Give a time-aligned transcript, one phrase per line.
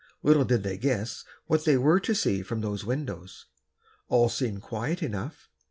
[0.23, 3.45] Little did they guess what they were to see from those windows.
[4.07, 5.47] All seemed quiet enough.